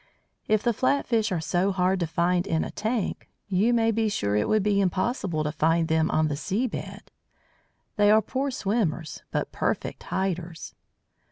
If 0.47 0.63
the 0.63 0.73
flat 0.73 1.05
fish 1.05 1.31
are 1.31 1.39
so 1.39 1.71
hard 1.71 1.99
to 1.99 2.07
find 2.07 2.47
in 2.47 2.63
a 2.63 2.71
tank, 2.71 3.29
you 3.47 3.71
may 3.71 3.91
be 3.91 4.09
sure 4.09 4.35
it 4.35 4.49
would 4.49 4.63
be 4.63 4.81
impossible 4.81 5.43
to 5.43 5.51
find 5.51 5.89
them 5.89 6.09
on 6.09 6.27
the 6.27 6.35
sea 6.35 6.65
bed. 6.65 7.11
They 7.97 8.09
are 8.09 8.19
poor 8.23 8.49
swimmers, 8.49 9.21
but 9.29 9.51
perfect 9.51 10.01
hiders. 10.01 10.73